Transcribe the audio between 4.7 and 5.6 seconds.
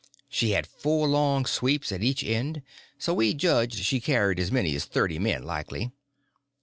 as thirty men,